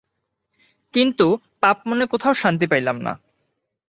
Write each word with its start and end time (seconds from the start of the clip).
কিন্তু 0.93 1.27
পাপমনে 1.61 2.05
কোথাও 2.05 2.33
শান্তি 2.33 2.65
পাইলাম 2.67 2.97
না। 3.01 3.13